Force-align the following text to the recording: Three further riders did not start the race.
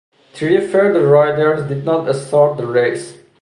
Three 0.33 0.59
further 0.65 1.05
riders 1.05 1.69
did 1.69 1.85
not 1.85 2.11
start 2.15 2.57
the 2.57 2.65
race. 2.65 3.19